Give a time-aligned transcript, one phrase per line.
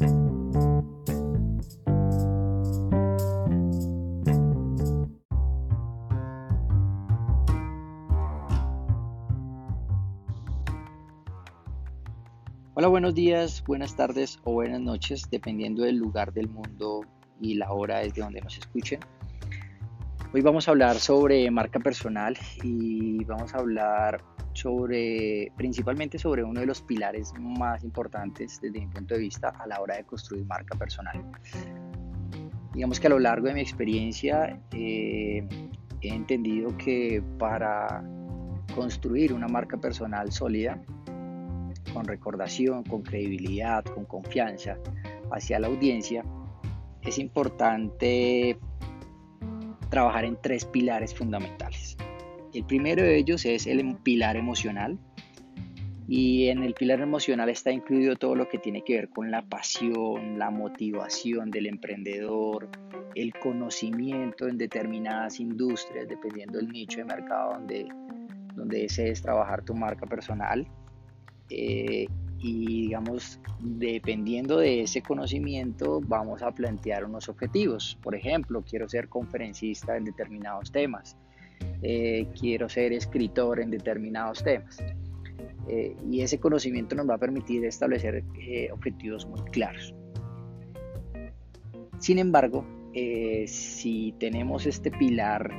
[0.00, 0.08] Hola,
[12.88, 17.02] buenos días, buenas tardes o buenas noches, dependiendo del lugar del mundo
[17.38, 19.00] y la hora desde donde nos escuchen.
[20.32, 26.60] Hoy vamos a hablar sobre marca personal y vamos a hablar sobre principalmente sobre uno
[26.60, 30.44] de los pilares más importantes desde mi punto de vista a la hora de construir
[30.44, 31.24] marca personal.
[32.74, 35.46] Digamos que a lo largo de mi experiencia eh,
[36.00, 38.02] he entendido que para
[38.74, 40.80] construir una marca personal sólida
[41.92, 44.78] con recordación, con credibilidad, con confianza
[45.32, 46.24] hacia la audiencia,
[47.02, 48.58] es importante
[49.88, 51.96] trabajar en tres pilares fundamentales.
[52.52, 54.98] El primero de ellos es el pilar emocional.
[56.08, 59.42] Y en el pilar emocional está incluido todo lo que tiene que ver con la
[59.42, 62.68] pasión, la motivación del emprendedor,
[63.14, 67.86] el conocimiento en determinadas industrias, dependiendo del nicho de mercado donde,
[68.56, 70.66] donde desees trabajar tu marca personal.
[71.48, 72.08] Eh,
[72.42, 77.98] y digamos, dependiendo de ese conocimiento, vamos a plantear unos objetivos.
[78.02, 81.16] Por ejemplo, quiero ser conferencista en determinados temas,
[81.82, 84.78] eh, quiero ser escritor en determinados temas.
[85.68, 88.24] Eh, y ese conocimiento nos va a permitir establecer
[88.72, 89.94] objetivos muy claros.
[91.98, 92.64] Sin embargo,
[93.46, 95.50] si tenemos este pilar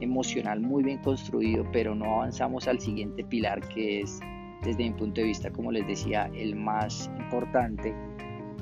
[0.00, 4.20] emocional muy bien construido, pero no avanzamos al siguiente pilar que es
[4.64, 7.94] desde mi punto de vista, como les decía, el más importante,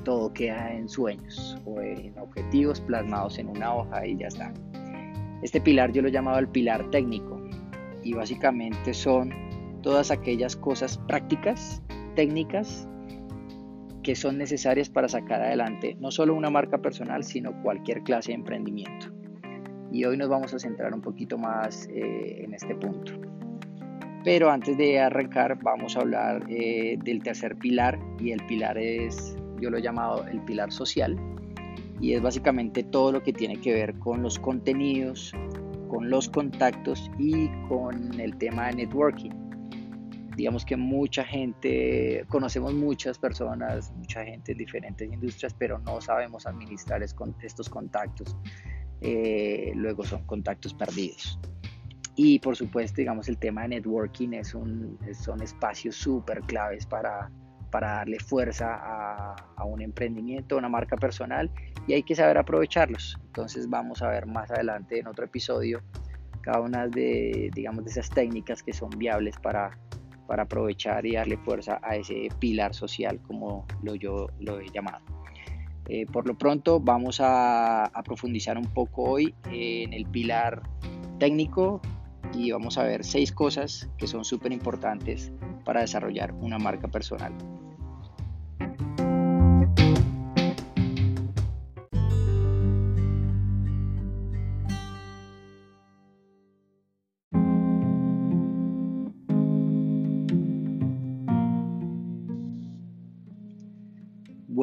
[0.03, 4.53] todo queda en sueños o en objetivos plasmados en una hoja y ya está.
[5.43, 7.39] Este pilar yo lo llamaba el pilar técnico
[8.01, 9.33] y básicamente son
[9.81, 11.83] todas aquellas cosas prácticas,
[12.15, 12.87] técnicas,
[14.03, 18.35] que son necesarias para sacar adelante no solo una marca personal, sino cualquier clase de
[18.35, 19.07] emprendimiento.
[19.91, 23.11] Y hoy nos vamos a centrar un poquito más eh, en este punto.
[24.23, 29.35] Pero antes de arrancar vamos a hablar eh, del tercer pilar y el pilar es,
[29.59, 31.17] yo lo he llamado el pilar social
[31.99, 35.33] y es básicamente todo lo que tiene que ver con los contenidos,
[35.87, 39.31] con los contactos y con el tema de networking.
[40.35, 46.47] Digamos que mucha gente, conocemos muchas personas, mucha gente en diferentes industrias, pero no sabemos
[46.47, 48.35] administrar estos contactos.
[49.01, 51.39] Eh, luego son contactos perdidos.
[52.15, 57.31] Y por supuesto, digamos, el tema de networking es un, son espacios súper claves para,
[57.73, 58.75] para darle fuerza
[59.57, 61.49] a, un emprendimiento, a una marca personal
[61.87, 63.17] y hay que saber aprovecharlos.
[63.25, 65.81] Entonces vamos a ver más adelante en otro episodio
[66.41, 69.75] cada una de, digamos, de esas técnicas que son viables para,
[70.27, 75.03] para aprovechar y darle fuerza a ese pilar social como lo yo lo he llamado.
[75.87, 80.61] Eh, por lo pronto vamos a, a profundizar un poco hoy en el pilar
[81.17, 81.81] técnico
[82.35, 85.31] y vamos a ver seis cosas que son súper importantes
[85.65, 87.33] para desarrollar una marca personal.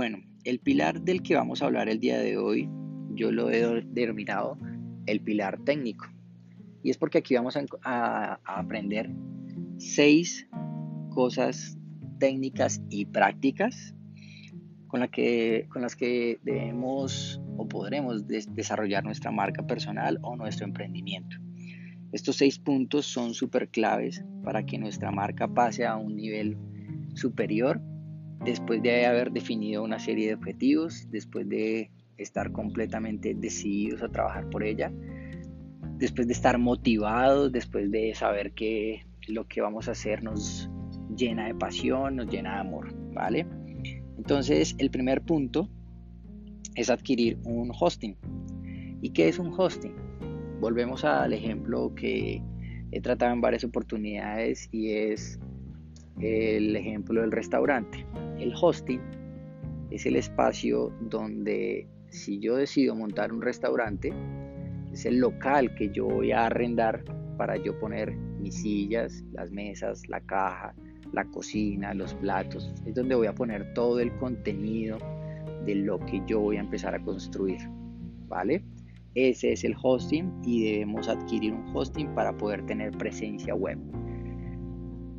[0.01, 2.71] Bueno, el pilar del que vamos a hablar el día de hoy,
[3.11, 4.57] yo lo he denominado
[5.05, 6.07] el pilar técnico.
[6.83, 9.11] Y es porque aquí vamos a, aprender
[9.77, 10.49] seis
[11.11, 11.77] cosas
[12.19, 13.95] técnicas y prácticas
[14.87, 20.65] con, la que, con las que debemos o podremos desarrollar nuestra marca personal o nuestro
[20.65, 21.37] emprendimiento.
[22.13, 26.57] Estos seis puntos son súper claves para que nuestra marca pase a un nivel
[27.13, 27.83] superior
[28.45, 34.49] después de haber definido una serie de objetivos, después de estar completamente decididos a trabajar
[34.51, 34.93] por ella
[36.01, 40.69] después de estar motivados, después de saber que lo que vamos a hacer nos
[41.15, 43.47] llena de pasión, nos llena de amor, ¿vale?
[44.17, 45.69] Entonces, el primer punto
[46.75, 48.17] es adquirir un hosting.
[49.03, 49.95] ¿Y qué es un hosting?
[50.61, 52.43] Volvemos al ejemplo que
[52.93, 55.39] he tratado en varias oportunidades y es
[56.21, 58.07] el ejemplo del restaurante.
[58.39, 59.01] El hosting
[59.91, 64.13] es el espacio donde si yo decido montar un restaurante,
[64.93, 67.05] es el local que yo voy a arrendar
[67.37, 70.75] para yo poner mis sillas, las mesas, la caja,
[71.13, 72.73] la cocina, los platos.
[72.87, 74.99] Es donde voy a poner todo el contenido
[75.65, 77.61] de lo que yo voy a empezar a construir.
[78.29, 78.65] ¿Vale?
[79.15, 83.79] Ese es el hosting y debemos adquirir un hosting para poder tener presencia web.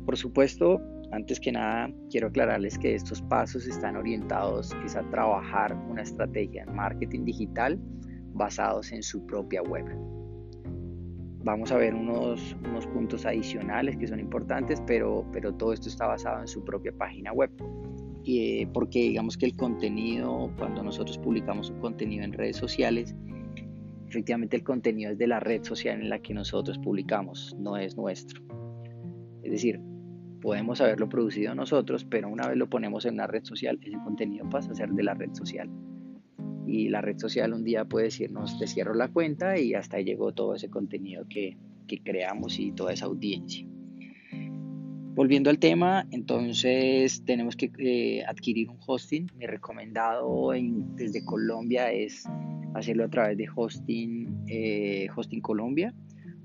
[0.06, 0.80] Por supuesto,
[1.12, 6.74] antes que nada quiero aclararles que estos pasos están orientados a trabajar una estrategia en
[6.74, 7.78] marketing digital
[8.34, 9.84] basados en su propia web.
[11.44, 16.06] Vamos a ver unos, unos puntos adicionales que son importantes, pero, pero todo esto está
[16.06, 17.50] basado en su propia página web.
[18.24, 23.14] Y, eh, porque digamos que el contenido, cuando nosotros publicamos un contenido en redes sociales,
[24.08, 27.96] efectivamente el contenido es de la red social en la que nosotros publicamos, no es
[27.96, 28.40] nuestro.
[29.42, 29.80] Es decir,
[30.42, 34.48] podemos haberlo producido nosotros, pero una vez lo ponemos en una red social, ese contenido
[34.50, 35.70] pasa a ser de la red social
[36.66, 40.04] y la red social un día puede decirnos te cierro la cuenta y hasta ahí
[40.04, 41.56] llegó todo ese contenido que,
[42.02, 43.66] creamos y toda esa audiencia.
[45.14, 49.26] Volviendo al tema, entonces tenemos que eh, adquirir un hosting.
[49.36, 50.52] Mi recomendado
[50.94, 52.24] desde Colombia es
[52.72, 55.92] hacerlo a través de Hosting, eh, Hosting Colombia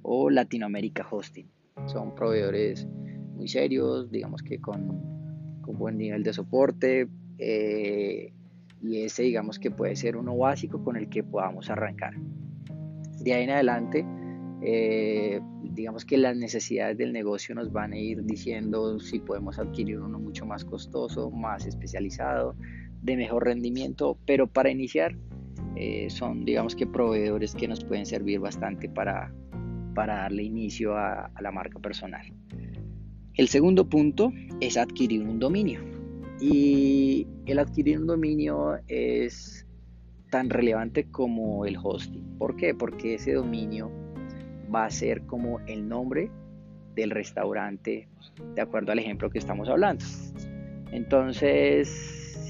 [0.02, 1.48] o Latinoamérica Hosting.
[1.86, 2.86] Son proveedores
[3.38, 7.08] muy serios, digamos que con, con buen nivel de soporte.
[7.38, 8.34] Eh,
[8.82, 12.14] y ese digamos que puede ser uno básico con el que podamos arrancar.
[13.20, 14.06] De ahí en adelante,
[14.62, 20.00] eh, digamos que las necesidades del negocio nos van a ir diciendo si podemos adquirir
[20.00, 22.56] uno mucho más costoso, más especializado,
[23.02, 25.16] de mejor rendimiento, pero para iniciar
[25.76, 29.32] eh, son digamos que proveedores que nos pueden servir bastante para,
[29.94, 32.26] para darle inicio a la marca personal.
[33.38, 35.80] El segundo punto es adquirir un dominio.
[36.42, 39.68] Y el adquirir un dominio es
[40.32, 42.38] tan relevante como el hosting.
[42.40, 42.74] ¿Por qué?
[42.74, 43.92] Porque ese dominio
[44.74, 46.32] va a ser como el nombre
[46.96, 48.10] del restaurante
[48.56, 50.04] de acuerdo al ejemplo que estamos hablando.
[50.92, 51.88] Entonces,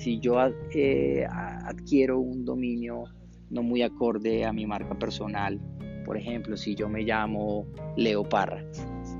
[0.01, 0.37] si yo
[0.73, 3.03] eh, adquiero un dominio
[3.49, 5.59] no muy acorde a mi marca personal,
[6.05, 7.67] por ejemplo, si yo me llamo
[7.97, 8.63] Leo Parra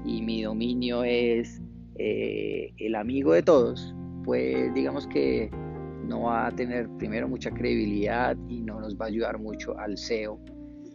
[0.07, 1.61] y mi dominio es
[1.95, 3.93] eh, el amigo de todos,
[4.23, 5.51] pues digamos que
[6.05, 9.97] no va a tener primero mucha credibilidad y no nos va a ayudar mucho al
[9.97, 10.39] SEO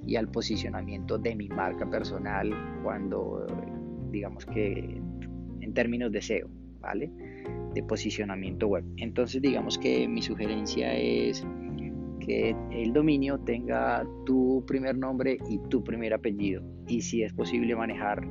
[0.06, 2.50] y al posicionamiento de mi marca personal
[2.82, 3.46] cuando
[4.10, 5.00] digamos que
[5.60, 6.48] en términos de SEO,
[6.80, 7.10] ¿vale?
[7.74, 8.84] De posicionamiento web.
[8.96, 11.46] Entonces digamos que mi sugerencia es
[12.20, 17.74] que el dominio tenga tu primer nombre y tu primer apellido y si es posible
[17.76, 18.26] manejar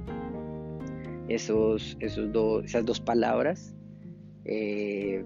[1.34, 3.76] esos, esos dos, esas dos palabras
[4.46, 5.24] eh,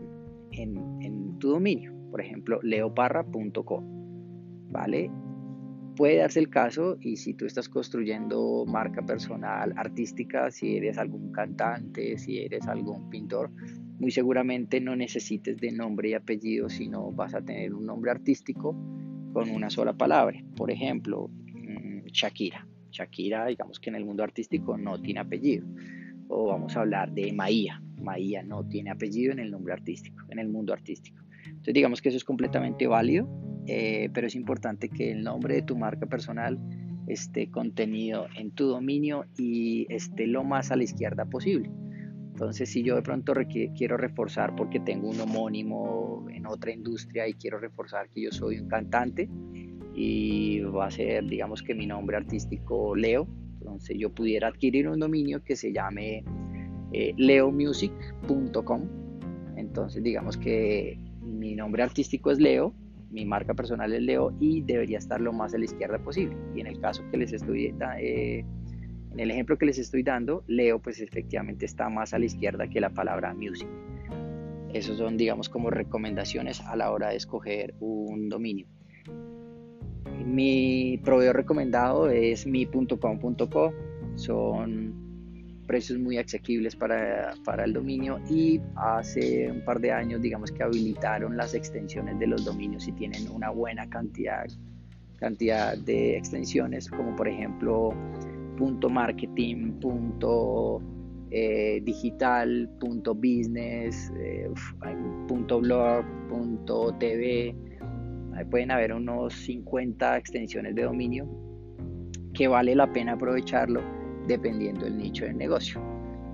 [0.51, 3.83] en, tu dominio, por ejemplo, leoparra.com,
[4.71, 5.11] ¿vale?
[5.97, 11.31] Puede darse el caso y si tú estás construyendo marca personal artística, si eres algún
[11.31, 13.51] cantante, si eres algún pintor,
[13.99, 18.75] muy seguramente no necesites de nombre y apellido, sino vas a tener un nombre artístico
[19.33, 20.41] con una sola palabra.
[20.55, 22.65] Por ejemplo, mm, Shakira.
[22.95, 25.65] Shakira, digamos que en el mundo artístico no tiene apellido.
[26.27, 27.81] O vamos a hablar de Maía.
[28.01, 31.23] Maía no tiene apellido en el nombre artístico, en el mundo artístico.
[31.45, 33.27] Entonces digamos que eso es completamente válido,
[33.67, 36.59] eh, pero es importante que el nombre de tu marca personal
[37.07, 41.69] esté contenido en tu dominio y esté lo más a la izquierda posible.
[42.35, 43.33] Entonces, si yo de pronto
[43.77, 48.59] quiero reforzar porque tengo un homónimo en otra industria y quiero reforzar que yo soy
[48.59, 49.29] un cantante
[49.95, 53.27] y va a ser, digamos que mi nombre artístico Leo,
[53.59, 56.23] entonces yo pudiera adquirir un dominio que se llame
[56.91, 58.81] eh, leomusic.com.
[59.55, 62.73] Entonces digamos que mi nombre artístico es Leo,
[63.09, 66.35] mi marca personal es Leo y debería estar lo más a la izquierda posible.
[66.53, 68.45] Y en el caso que les estoy, eh,
[69.11, 72.67] en el ejemplo que les estoy dando, Leo pues efectivamente está más a la izquierda
[72.67, 73.69] que la palabra music.
[74.73, 78.67] Esos son digamos como recomendaciones a la hora de escoger un dominio.
[80.23, 83.73] Mi proveedor recomendado es mi.com.co.
[84.15, 85.05] Son
[85.67, 90.61] precios muy asequibles para, para, el dominio y hace un par de años digamos que
[90.61, 94.45] habilitaron las extensiones de los dominios y tienen una buena cantidad,
[95.17, 97.95] cantidad de extensiones como por ejemplo
[98.57, 100.81] punto marketing, punto
[101.31, 104.49] eh, digital, punto business, eh,
[105.27, 107.55] punto blog, punto tv.
[108.43, 111.25] Pueden haber unos 50 extensiones de dominio
[112.33, 113.81] que vale la pena aprovecharlo
[114.27, 115.81] dependiendo del nicho del negocio.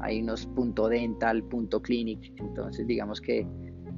[0.01, 3.45] Hay unos punto dental, punto clinic, entonces digamos que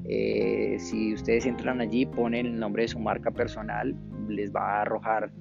[0.06, 3.96] eh, si ustedes entran allí, ponen el nombre de su marca personal,
[4.28, 5.32] les va a arrojar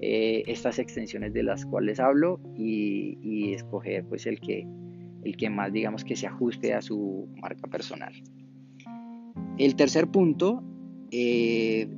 [0.00, 4.66] eh, estas extensiones de las cuales hablo y, escoger pues el que,
[5.22, 8.12] el que más digamos que se ajuste a su marca personal.
[9.58, 10.62] El tercer punto
[11.10, 11.88] eh,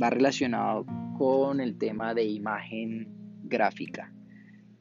[0.00, 0.86] va relacionado
[1.18, 3.08] con el tema de imagen
[3.44, 4.12] gráfica.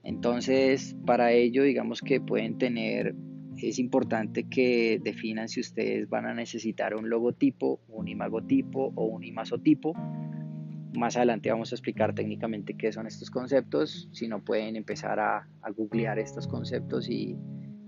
[0.03, 3.15] Entonces, para ello, digamos que pueden tener
[3.57, 9.23] es importante que definan si ustedes van a necesitar un logotipo, un imagotipo o un
[9.23, 9.93] imazotipo.
[10.93, 14.09] Más adelante vamos a explicar técnicamente qué son estos conceptos.
[14.11, 17.37] Si no pueden empezar a, googlear estos conceptos y,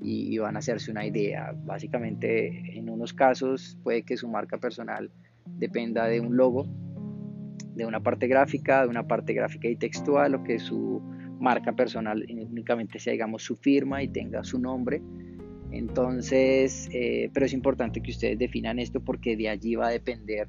[0.01, 1.53] y, van a hacerse una idea.
[1.65, 5.11] Básicamente, en unos casos puede que su marca personal
[5.45, 6.67] dependa de un logo,
[7.75, 11.01] de una parte gráfica, de una parte gráfica y textual, o que su
[11.39, 15.01] marca personal únicamente sea, digamos, su firma y tenga su nombre.
[15.71, 20.47] Entonces, eh, pero es importante que ustedes definan esto porque de allí va a depender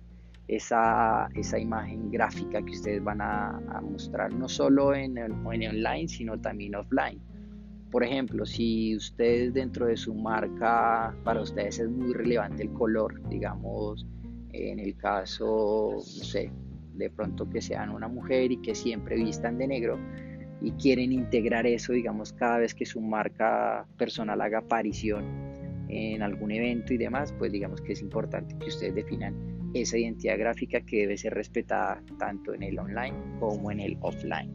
[0.48, 6.38] esa, esa imagen gráfica que ustedes van a, mostrar, no solo en, en online, sino
[6.38, 7.20] también offline.
[7.90, 13.26] Por ejemplo, si ustedes dentro de su marca, para ustedes es muy relevante el color,
[13.28, 14.06] digamos,
[14.52, 16.50] en el caso, no sé,
[16.94, 19.98] de pronto que sean una mujer y que siempre vistan de negro,
[20.60, 25.24] y quieren integrar eso, digamos, cada vez que su marca personal haga aparición
[25.88, 29.34] en algún evento y demás, pues digamos que es importante que ustedes definan
[29.74, 34.54] esa identidad gráfica que debe ser respetada tanto en el online como en el offline.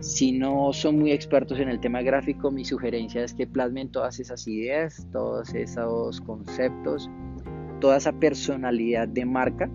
[0.00, 4.18] Si no son muy expertos en el tema gráfico, mi sugerencia es que plasmen todas
[4.20, 7.10] esas ideas, todos esos conceptos,
[7.80, 9.70] toda esa personalidad de marca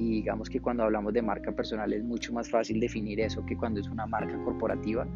[0.00, 3.54] y digamos que cuando hablamos de marca personal es mucho más fácil definir eso que
[3.54, 5.06] cuando es una marca corporativa.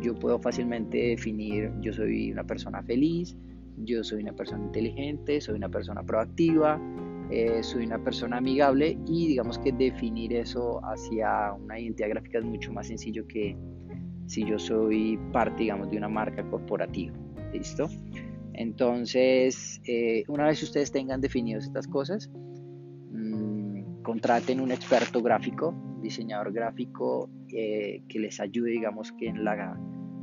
[0.00, 3.36] Yo puedo fácilmente definir, yo soy una persona feliz,
[3.76, 6.80] yo soy una persona inteligente, soy una persona proactiva,
[7.30, 12.44] eh, soy una persona amigable y digamos que definir eso hacia una identidad gráfica es
[12.44, 13.56] mucho más sencillo que
[14.26, 17.14] si yo soy parte, digamos, de una marca corporativa.
[17.52, 17.88] ¿Listo?
[18.54, 22.30] Entonces, eh, una vez ustedes tengan definidas estas cosas,
[24.04, 29.76] contraten un experto gráfico, diseñador gráfico eh, que les ayude, digamos, que en la,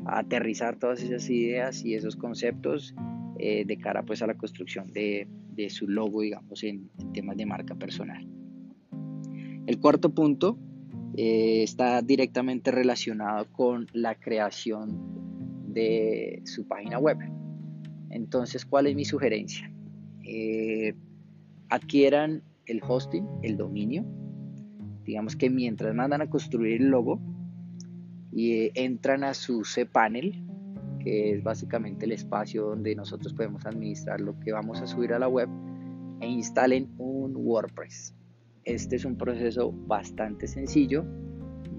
[0.06, 2.96] a aterrizar todas esas ideas y esos conceptos
[3.40, 5.28] eh, de cara pues a la construcción de,
[5.70, 8.26] su logo, digamos, en, temas de marca personal.
[9.68, 10.58] El cuarto punto
[11.18, 17.18] eh, está directamente relacionado con la creación de su página web.
[18.10, 19.70] Entonces, ¿cuál es mi sugerencia?
[21.70, 24.06] adquieran el hosting, el dominio.
[25.04, 27.20] Digamos que mientras mandan a construir el logo
[28.32, 30.44] y eh, entran a su cPanel,
[31.00, 35.20] que es básicamente el espacio donde nosotros podemos administrar lo que vamos a subir a
[35.20, 35.50] la web,
[36.22, 38.16] e instalen un WordPress.
[38.64, 41.04] Este es un proceso bastante sencillo,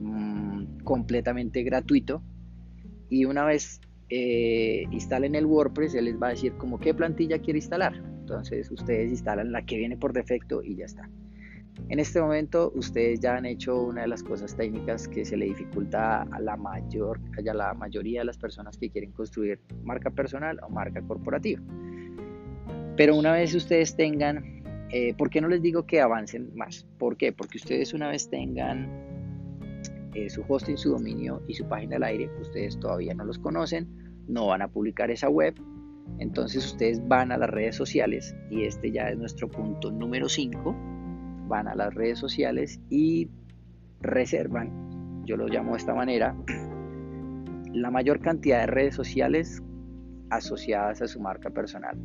[0.01, 2.23] mm, completamente gratuito,
[3.09, 7.39] y una vez eh, instalen el WordPress, él les va a decir como qué plantilla
[7.39, 8.12] quiere instalar.
[8.33, 11.07] Entonces ustedes instalan la que viene por defecto y ya está.
[11.91, 15.45] En este momento ustedes ya han hecho una de las cosas técnicas que se le
[15.45, 20.59] dificulta a la mayor, a la mayoría de las personas que quieren construir marca personal
[20.63, 21.61] o marca corporativa.
[22.97, 26.87] Pero una vez ustedes tengan, eh, ¿por qué no les digo que avancen más?
[26.99, 27.33] ¿Por qué?
[27.33, 28.89] Porque ustedes una vez tengan
[30.15, 33.89] eh, su hosting, su dominio y su página al aire, ustedes todavía no los conocen,
[34.27, 35.55] no van a publicar esa web,
[36.19, 40.75] entonces ustedes van a las redes sociales y este ya es nuestro punto número 5.
[41.49, 43.29] Van a las redes sociales y
[44.01, 46.37] reservan, yo lo llamo de esta manera,
[47.73, 49.63] la mayor cantidad de redes sociales
[50.31, 51.97] asociadas a su marca personal.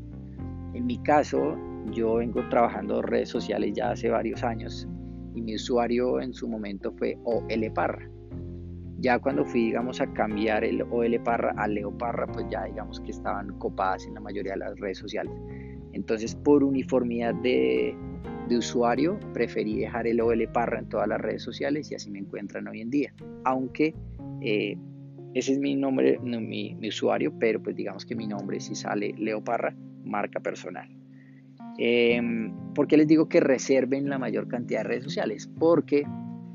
[0.73, 1.57] En mi caso,
[1.91, 4.87] yo vengo trabajando redes sociales ya hace varios años
[5.33, 8.09] y mi usuario en su momento fue OL Parra.
[8.99, 12.99] Ya cuando fui, digamos, a cambiar el OL Parra a Leo Parra, pues ya digamos
[12.99, 15.33] que estaban copadas en la mayoría de las redes sociales.
[15.93, 17.95] Entonces, por uniformidad de,
[18.47, 22.19] de usuario, preferí dejar el OL Parra en todas las redes sociales y así me
[22.19, 23.13] encuentran hoy en día.
[23.43, 23.93] Aunque
[24.41, 24.77] eh,
[25.33, 29.13] ese es mi nombre, mi, mi, usuario, pero pues digamos que mi nombre si sale
[29.17, 30.89] Leo Parra, marca personal.
[31.77, 32.19] Eh,
[32.73, 35.49] ¿Por qué les digo que reserven la mayor cantidad de redes sociales?
[35.59, 36.03] Porque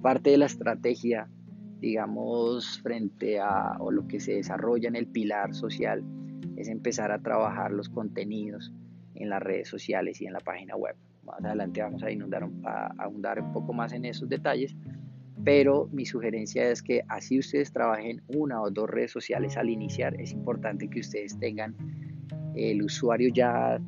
[0.02, 1.28] parte de la estrategia
[1.82, 6.04] digamos, frente a o lo que se desarrolla en el pilar social,
[6.56, 8.72] es empezar a trabajar los contenidos
[9.16, 10.94] en las redes sociales y en la página web.
[11.24, 14.76] Más adelante vamos a, inundar, a ahondar un poco más en esos detalles,
[15.42, 20.14] pero mi sugerencia es que así ustedes trabajen una o dos redes sociales al iniciar,
[20.20, 21.74] es importante que ustedes tengan
[22.54, 23.80] el usuario ya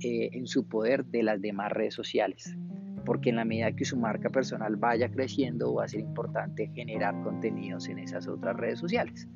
[0.00, 2.56] eh, en su poder de las demás redes sociales
[3.04, 7.20] porque en la medida que su marca personal vaya creciendo va a ser importante generar
[7.22, 9.28] contenidos en esas otras redes sociales.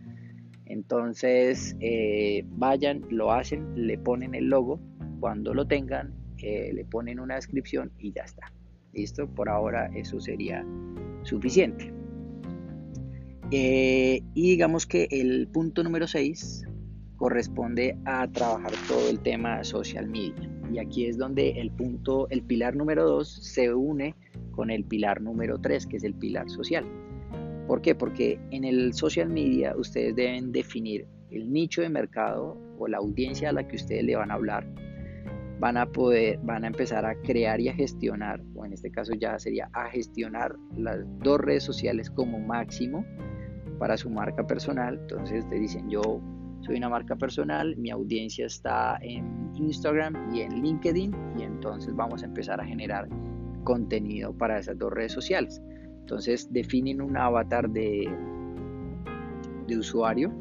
[0.67, 4.81] Entonces, eh, vayan, lo hacen, le ponen el logo,
[5.21, 8.53] cuando lo tengan, eh, le ponen una descripción y ya está.
[8.93, 9.29] ¿Listo?
[9.29, 10.65] Por ahora eso sería
[11.23, 11.93] suficiente.
[13.53, 16.67] Eh, y digamos que el punto número 6
[17.17, 20.51] corresponde a trabajar todo el tema social media.
[20.73, 24.15] Y aquí es donde el punto, el pilar número 2 se une
[24.53, 26.85] con el pilar número 3, que es el pilar social.
[27.67, 27.95] ¿Por qué?
[27.95, 33.51] Porque en el social media ustedes deben definir el nicho de mercado o la audiencia
[33.51, 34.67] a la que ustedes le van a hablar.
[35.59, 39.15] Van a poder, van a empezar a crear y a gestionar, o en este caso
[39.15, 43.05] ya sería a gestionar las dos redes sociales como máximo
[43.79, 44.99] para su marca personal.
[45.01, 46.21] Entonces ustedes dicen, yo
[46.67, 52.25] soy una marca personal, mi audiencia está en Instagram y en LinkedIn y entonces vamos
[52.25, 53.09] a empezar a generar
[53.63, 55.63] contenido para esas dos redes sociales.
[56.01, 58.11] Entonces definen un avatar de,
[59.69, 60.33] de usuario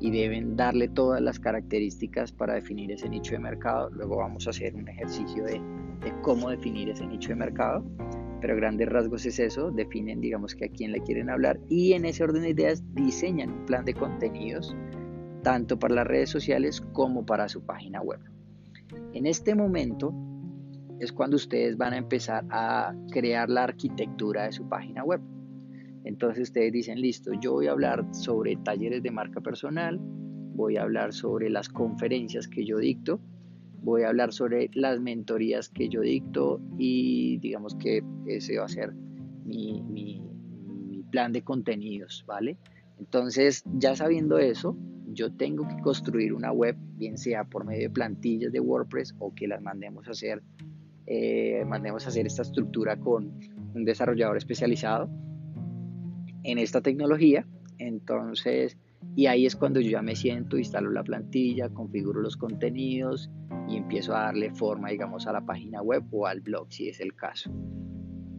[0.00, 3.90] y deben darle todas las características para definir ese nicho de mercado.
[3.90, 5.60] Luego vamos a hacer un ejercicio de,
[6.00, 7.84] de cómo definir ese nicho de mercado
[8.40, 12.04] pero grandes rasgos es eso, definen digamos que a quién le quieren hablar y en
[12.04, 14.76] ese orden de ideas diseñan un plan de contenidos
[15.42, 18.20] tanto para las redes sociales como para su página web.
[19.12, 20.12] En este momento
[21.00, 25.20] es cuando ustedes van a empezar a crear la arquitectura de su página web.
[26.04, 30.82] Entonces ustedes dicen, listo, yo voy a hablar sobre talleres de marca personal, voy a
[30.82, 33.20] hablar sobre las conferencias que yo dicto,
[33.82, 38.68] voy a hablar sobre las mentorías que yo dicto y digamos que ese va a
[38.68, 38.92] ser
[39.44, 40.24] mi, mi,
[41.10, 42.58] plan de contenidos, ¿vale?
[42.98, 44.76] Entonces, ya sabiendo eso,
[45.14, 49.34] yo tengo que construir una web, bien sea por medio de plantillas de WordPress o
[49.34, 50.42] que las mandemos a hacer,
[51.06, 53.38] eh, mandemos a hacer esta estructura con
[53.74, 55.08] un desarrollador especializado
[56.44, 57.46] en esta tecnología.
[57.78, 58.76] Entonces,
[59.16, 63.30] y ahí es cuando yo ya me siento, instalo la plantilla, configuro los contenidos
[63.68, 67.00] y empiezo a darle forma, digamos, a la página web o al blog, si es
[67.00, 67.50] el caso.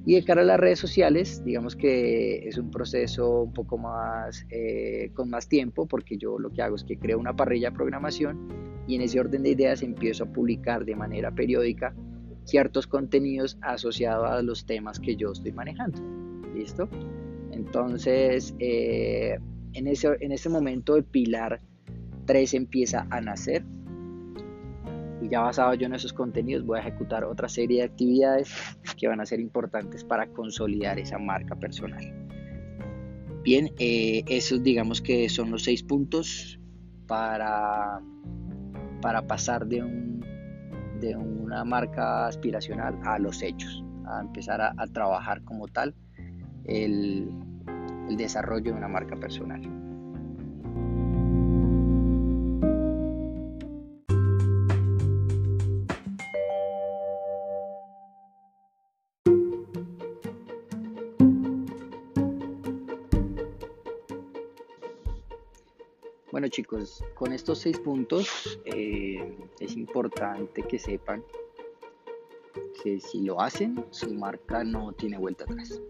[0.10, 4.44] Y de cara a las redes sociales, digamos que es un proceso un poco más,
[4.50, 7.76] eh, con más tiempo, porque yo lo que hago es que creo una parrilla de
[7.76, 8.48] programación
[8.88, 11.94] y en ese orden de ideas empiezo a publicar de manera periódica
[12.44, 16.02] ciertos contenidos asociados a los temas que yo estoy manejando.
[16.56, 16.90] ¿Listo?
[17.52, 19.38] Entonces, eh,
[19.74, 21.62] en, ese, en ese momento el pilar
[22.26, 23.64] 3 empieza a nacer
[25.22, 28.54] y ya basado yo en esos contenidos voy a ejecutar otra serie de actividades
[28.98, 32.14] que van a ser importantes para consolidar esa marca personal.
[33.44, 36.60] Bien, eh, esos digamos que son los seis puntos
[37.08, 38.02] para,
[39.02, 40.24] para pasar de, un,
[41.00, 45.96] de una marca aspiracional a los hechos, a empezar a, trabajar como tal
[46.66, 47.30] el,
[48.10, 49.89] el desarrollo de una marca personal.
[66.50, 71.24] Chicos, con estos seis puntos eh, es importante que sepan
[72.82, 75.82] que si lo hacen, su marca no tiene vuelta atrás.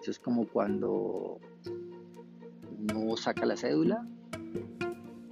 [0.00, 1.38] Eso es como cuando
[2.78, 4.06] uno saca la cédula,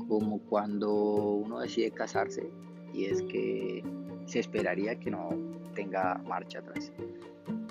[0.08, 2.50] como cuando uno decide casarse
[2.92, 3.84] y es que
[4.26, 5.30] se esperaría que no
[5.74, 6.92] tenga marcha atrás,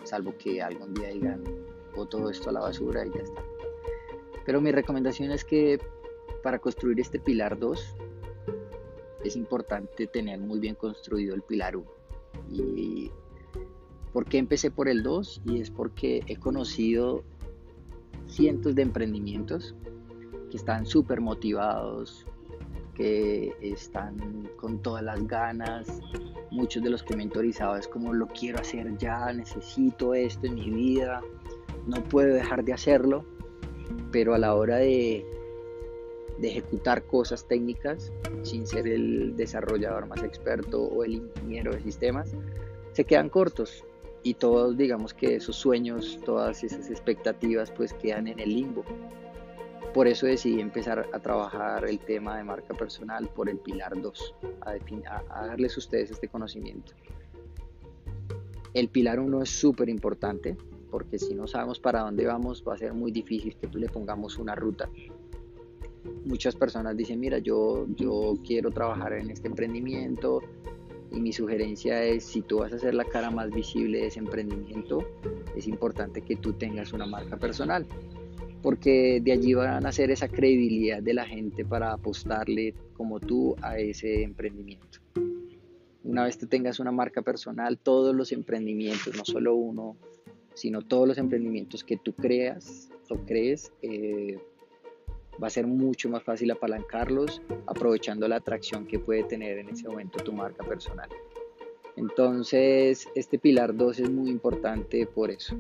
[0.03, 1.43] salvo que algún día digan,
[1.95, 3.43] o todo esto a la basura y ya está.
[4.45, 5.79] Pero mi recomendación es que
[6.41, 7.95] para construir este pilar 2
[9.23, 11.86] es importante tener muy bien construido el pilar 1.
[12.49, 13.12] Y
[14.13, 15.41] ¿Por qué empecé por el 2?
[15.45, 17.23] Y es porque he conocido
[18.27, 19.73] cientos de emprendimientos
[20.49, 22.25] que están súper motivados,
[22.93, 26.01] que están con todas las ganas.
[26.51, 30.56] Muchos de los que he mentorizado es como lo quiero hacer ya, necesito esto en
[30.56, 31.21] mi vida,
[31.88, 33.23] no puedo dejar de hacerlo,
[34.12, 35.25] pero a la hora de,
[36.41, 42.32] de ejecutar cosas técnicas, sin ser el desarrollador más experto o el ingeniero de sistemas,
[42.93, 43.86] se quedan cortos
[44.23, 48.84] y todos digamos que esos sueños, todas esas expectativas pues quedan en el limbo.
[49.93, 54.36] Por eso decidí empezar a trabajar el tema de marca personal por el pilar 2,
[54.62, 56.93] a, darles a ustedes este conocimiento.
[58.73, 60.56] El pilar 1 es súper importante
[60.89, 64.38] porque si no sabemos para dónde vamos va a ser muy difícil que le pongamos
[64.38, 64.89] una ruta.
[66.25, 70.41] Muchas personas dicen, mira, yo, yo quiero trabajar en este emprendimiento,
[71.12, 74.19] y mi sugerencia es, si tú vas a ser la cara más visible de ese
[74.19, 75.05] emprendimiento,
[75.55, 77.86] es importante que tú tengas una marca personal,
[78.62, 83.55] porque de allí van a nacer esa credibilidad de la gente para apostarle como tú
[83.62, 84.99] a ese emprendimiento.
[86.03, 89.97] Una vez tú tengas una marca personal, todos los emprendimientos, no solo uno,
[90.53, 94.39] sino todos los emprendimientos que tú creas o crees, eh,
[95.41, 99.88] va a ser mucho más fácil apalancarlos aprovechando la atracción que puede tener en ese
[99.88, 101.10] momento tu marca personal.
[101.95, 105.56] Entonces, este pilar 2 es muy importante por eso.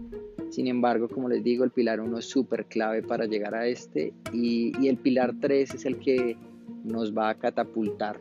[0.49, 4.13] Sin embargo, como les digo, el pilar 1 es súper clave para llegar a este
[4.31, 6.37] y, el pilar 3 es el que
[6.83, 8.19] nos va a catapultar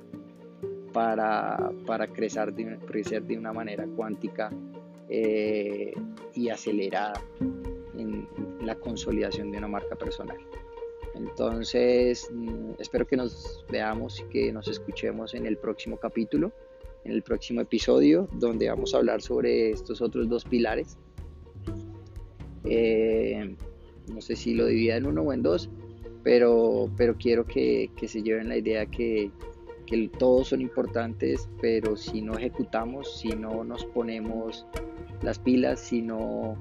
[0.93, 4.53] para, para crecer, de, una manera cuántica
[5.09, 5.95] eh,
[6.35, 7.21] y acelerada
[7.97, 8.29] en
[8.63, 10.37] la consolidación de una marca personal.
[11.21, 16.53] Entonces, mm, espero que nos veamos y que nos escuchemos en el próximo capítulo,
[17.05, 20.97] en el próximo episodio, donde vamos a hablar sobre estos otros dos pilares.
[22.65, 23.55] Eh,
[24.13, 25.69] no sé si lo divida en uno o en dos,
[26.23, 29.31] pero, pero quiero que, que se lleven la idea que,
[29.87, 34.67] que todos son importantes, pero si no ejecutamos, si no nos ponemos
[35.23, 36.57] las pilas, si no,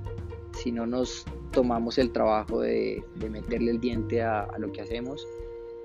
[0.61, 5.25] si no nos tomamos el trabajo de, meterle el diente a, lo que hacemos,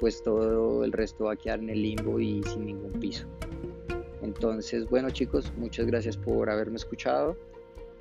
[0.00, 3.26] pues todo el resto va a quedar en el limbo y sin ningún piso.
[4.22, 7.36] Entonces, bueno chicos, muchas gracias por haberme escuchado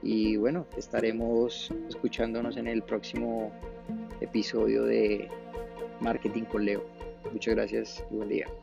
[0.01, 3.51] y bueno, estaremos escuchándonos en el próximo
[4.21, 5.29] episodio de
[6.01, 6.83] Marketing con Leo.
[7.31, 8.62] Muchas gracias y buen día.